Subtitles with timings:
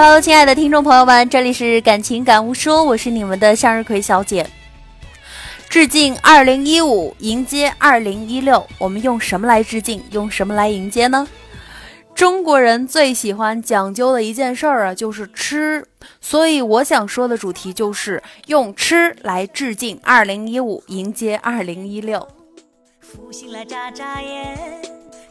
[0.00, 4.48] Hello，亲爱的听众朋友们，这里是感情感悟说，我是你们的向日葵小姐。
[5.68, 10.00] 致敬二零一五，迎接二零一六，我们用什么来致敬？
[10.12, 11.26] 用什么来迎接呢？
[12.14, 15.84] 中国人最喜欢讲究的一件事儿啊，就是吃。
[16.20, 22.28] 所以我想说的主题就是用吃来致敬二零一五，迎接二零一六。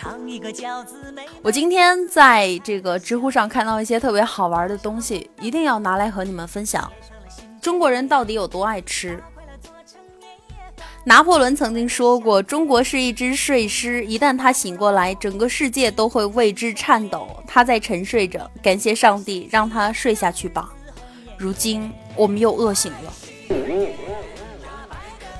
[0.00, 0.94] 尝一个饺子
[1.42, 6.90] 我今天在这个知乎上看到一些特别好玩的东西，一定要拿来和你们分享。
[7.60, 9.22] 中国人到底有多爱吃？
[11.04, 17.28] 拿破仑曾经说过：“中国是一只睡狮，一旦他醒过来，整个世界都会为之颤抖。
[17.46, 20.72] 他在沉睡着，感谢上帝让他睡下去吧。”
[21.36, 23.12] 如今我们又饿醒了。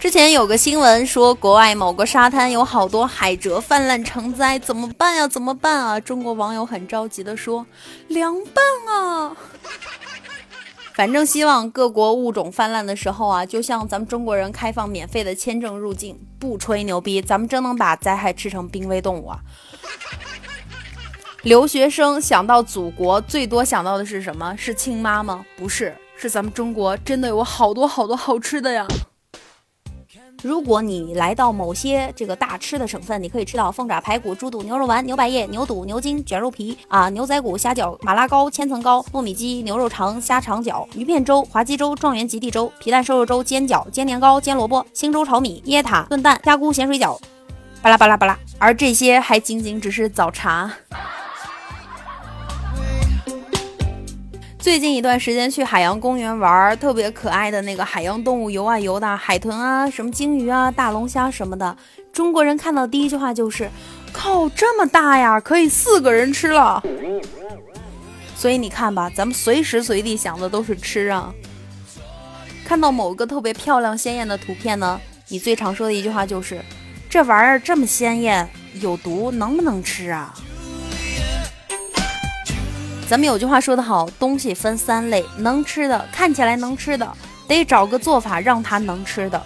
[0.00, 5.28] 之前有个新闻说，国外某个沙滩有好多海蜇泛滥成灾，怎么办呀？
[5.28, 6.00] 怎么办啊？
[6.00, 7.66] 中国网友很着急地说
[8.08, 9.36] ：“凉拌啊！”
[10.96, 19.40] 反正希望各国物种泛滥的时候啊，就像咱们中国人开放免费的签证入境，不吹牛逼，咱们真能把灾害吃成濒危动物啊！
[21.44, 24.56] 留学生想到祖国，最多想到的是什么？
[24.56, 25.44] 是亲妈吗？
[25.58, 28.86] 不是，是咱们中国真的有好多好多好吃的呀！
[30.42, 47.18] 如果你来到某些这个大吃的省份，你可以吃到凤爪、排骨、猪肚、牛肉丸、牛百叶、牛肚、牛筋、卷肉皮啊、牛仔骨、虾饺、麻辣糕、千层糕、糯米鸡、牛肉肠、虾肠饺、鱼片粥、滑鸡粥、状元及第粥、皮蛋瘦肉粥、煎饺、煎年糕、煎萝卜、星洲炒米、椰塔炖蛋、虾菇咸水饺，
[47.82, 48.38] 巴拉巴拉巴拉。
[48.58, 50.72] 而这些还仅仅只是早茶。
[54.60, 61.74] 最近一段时间去海洋公园玩，特别可爱的那个海洋动物游啊游的海豚啊，什么鲸鱼啊、大龙虾什么的。
[62.12, 63.70] 中国人看到第一句话就是
[64.12, 66.82] ：“靠，这么大呀，可以四个人吃了。”
[68.36, 71.32] 所以你看吧，咱们随时随地想的都是吃啊。
[72.62, 76.60] 看到某个特别漂亮鲜艳的图片呢，你最常说的一句话就是
[77.08, 80.34] ：“这玩意儿这么鲜艳，有毒，能不能吃啊？”
[83.10, 87.12] 咱们有句话说得好，东西分三类，能吃的，看起来能吃的，
[87.48, 89.42] 得找个做法让它能吃的。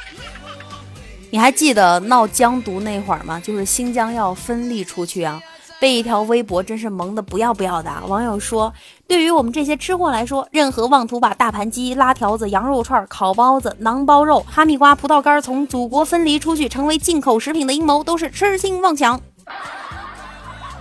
[1.32, 3.40] 你还记得闹疆独那会儿吗？
[3.40, 5.40] 就是新疆要分立出去啊，
[5.80, 7.90] 被一条微博真是萌的不要不要的。
[8.06, 8.70] 网友说，
[9.08, 19.18] 对于我们这些吃货来说，任何妄图把大盘鸡、拉条子、羊肉串、烤包子、馕包肉、哈密瓜、葡萄干从祖国分离出去成为进口食品的阴谋，都是痴心妄想。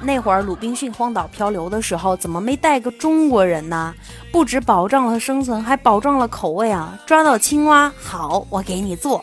[0.00, 3.94] 那会儿鲁滨逊荒岛漂流的时候，怎么没带个中国人呢？
[4.30, 6.98] 不止保障了生存，还保障了口味啊！
[7.06, 9.22] 抓到青蛙好，我给你做；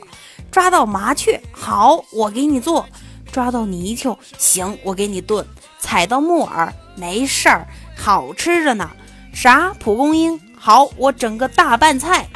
[0.50, 2.84] 抓到麻雀好，我给你做；
[3.32, 5.44] 抓到泥鳅行，我给你炖；
[5.80, 8.90] 踩到木耳没事儿，好吃着呢。
[9.34, 12.28] 啥蒲公英好，我整个大拌菜。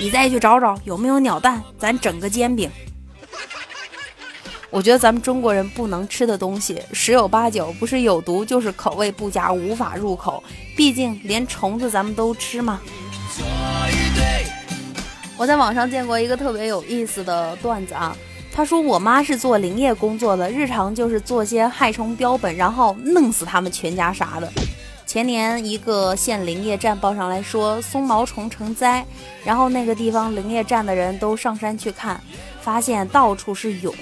[0.00, 2.70] 你再去找找有没有鸟蛋，咱整个煎饼。
[4.74, 10.42] 我觉得咱们中国人不能吃的东西十有八九不是有毒，就是口味不佳，无法入口。
[10.76, 12.80] 毕竟连虫子咱们都吃嘛。
[15.36, 18.16] 我在网上见过一个特别有意思的段子啊，
[18.52, 24.52] 他说我妈是做林业工作的，日常就是做些害虫标本，然后弄死他们全家啥的。
[25.06, 29.06] 前年一个县林业站报上来说松毛虫成灾，
[29.44, 32.20] 然后那个地方林业站的人都上山去看，
[32.60, 33.94] 发现到处是蛹。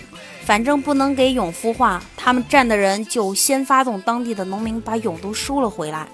[0.45, 6.07] 反正不能给蛹孵化，他们站的人就先发动当地的农民把蛹都收了回来。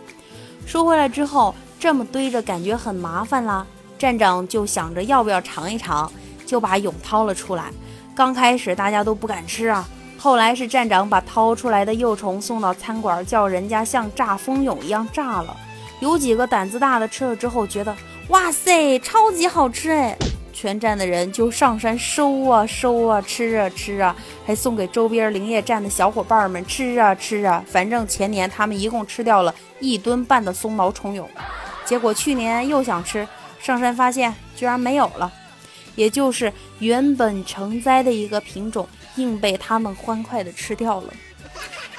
[0.66, 3.66] 收回来之后，这么堆着感觉很麻烦啦。
[3.98, 6.12] 站长就想着要不要尝一尝，
[6.46, 7.72] 就把蛹掏了出来。
[8.14, 9.88] 刚开始大家都不敢吃啊，
[10.18, 15.56] 后来是站长把掏出来的幼虫送到餐馆，叫人家像炸蜂蛹一样炸了。
[16.00, 17.96] 有几个胆子大的吃了之后，觉得
[18.28, 20.16] 哇塞，超级好吃哎。
[20.60, 27.64] 全站的人就上山收啊收啊吃啊吃啊，还送给周边林业站的小伙伴们吃啊吃啊。
[27.68, 31.28] 反正前年他们一共吃掉了一吨半的松毛虫蛹，
[31.84, 33.24] 结果去年又想吃，
[33.60, 35.32] 上山发现居然没有了，
[35.94, 41.14] 也就是原本成灾的一个品种，硬被他们欢快的吃掉了。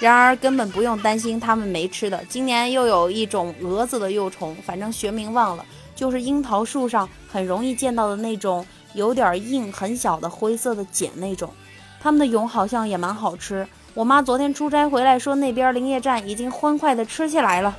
[0.02, 5.66] 然而根本不用担心他们没吃的，今年又有一种蛾子的幼虫，反正学名忘了。
[5.96, 11.54] 就是樱桃树上很容易见到的那种有点硬、很小的灰色的茧那种，
[12.02, 13.68] 他们的蛹好像也蛮好吃。
[13.94, 17.76] 我妈昨天出差回来，说那边林业站已经欢快的吃起来了。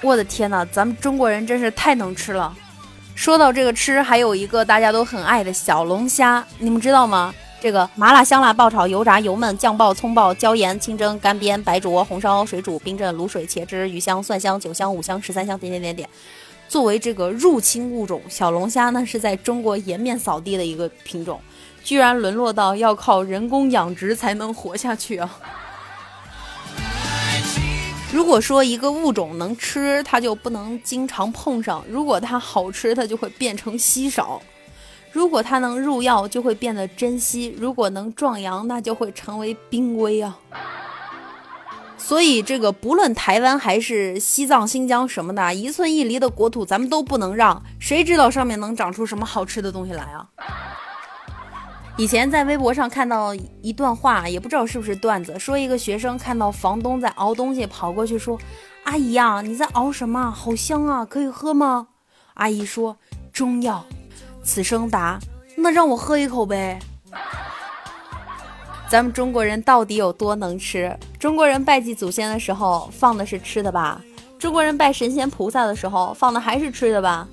[0.00, 2.54] 我的天哪，咱们中国人真是太能吃了。
[3.14, 7.32] 说到这个吃，还有一个大家都很爱的小龙虾，你们知道吗？
[7.60, 16.08] 这个麻辣、香辣、爆炒、油炸、油焖、酱爆、葱爆、椒盐、清蒸、干煸、白灼、红烧、水煮、冰镇、卤水、茄汁、鱼香、蒜香、酒香、五香、十三香，点点点点。
[16.72, 21.38] 作为这个入侵物种，小龙虾呢是在中国颜面扫地的一个品种，
[21.84, 25.38] 居然沦落到要靠人工养殖才能活下去啊！
[28.10, 34.40] 如果说一个物种能吃，它就不能经常碰上；如果它好吃，它就会变成稀少；
[35.12, 40.38] 如果它能入药，就会变得珍稀；如果能壮阳，那就会成为濒危啊！
[42.04, 47.62] 所以，这个不论台湾还是西藏、新疆什么的，一寸一厘的国土，咱们都不能让。
[47.78, 50.28] 谁知道上面能长出什么好吃的东西来啊？
[51.96, 58.38] 以前在微博上看到一段话，也不知道是不是段子，说一个学生看到房东在熬东西，跑过去说
[58.84, 60.30] ：“阿姨呀，你在熬什么？
[60.30, 61.86] 好香啊，可以喝吗？”
[62.34, 62.96] 阿姨说
[63.32, 63.84] ：“中药。”
[64.42, 65.18] 此生答
[65.56, 66.78] ：“那让我喝一口呗。”
[68.90, 70.94] 咱们中国人到底有多能吃？
[71.22, 74.00] 中国人拜祭祖先的时候放的是吃的吧？
[74.40, 77.28] 中国人拜神仙菩萨的时候放的还是吃的吧？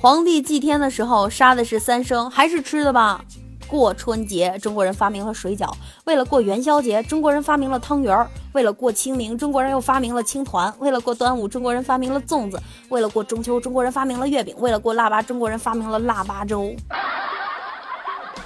[0.00, 3.24] 皇帝祭天的时候杀的是三牲，还是吃的吧？
[3.68, 5.72] 过春节，中国人发明了水饺；
[6.06, 16.74] 为了过元宵节，中国人发明了汤圆儿；为了过清明，中国人又发明了青团；为了过端午，中国人发明了粽子；为了过中秋，中国人发明了月饼；为了过腊八，中国人发明了腊八粥。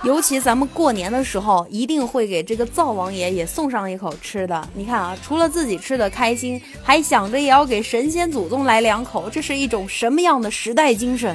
[0.04, 4.68] 尤其咱们过年的时候，一定会给这个灶王爷也送上一口吃的。
[4.74, 11.34] 你看啊，除了自己吃的开心，还想着也要给神仙祖宗来两口，这是一种什么样的时代精神？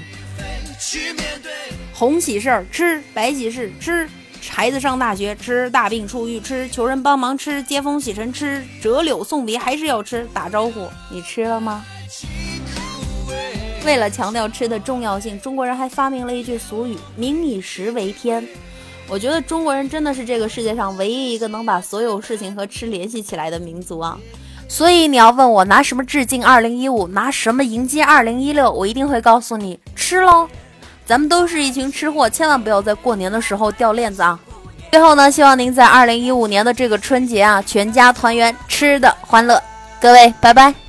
[1.94, 4.08] 红喜事儿吃，白喜事吃，
[4.48, 11.84] 孩子上大学吃，大病初愈吃，求人帮忙吃，接风洗尘吃，折柳送别还是要吃，打招呼你吃了吗？
[13.86, 18.46] 为了强调吃的重要性，中国人还发明了一句俗语：“民以食为天。”
[19.08, 24.16] 我觉得中国人真的是这个世界上唯一一个能把所有事情和吃联系起来的民族啊！
[24.68, 30.48] 所以你要问我拿什么致敬二零一五，拿什么迎接二零一六，我一定会告诉你吃喽！
[31.08, 34.40] 咱们都是一群吃货，千万不要在过年的时候掉链子啊！
[34.92, 39.60] 最后呢，希望您在二零一五年的这个春节啊，全家团圆，吃的欢乐。
[40.00, 40.89] 各位，拜拜。